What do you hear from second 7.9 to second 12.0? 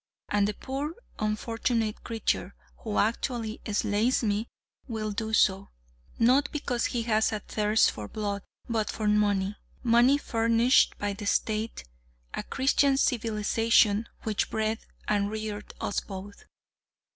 for blood, but for money. Money furnished by the State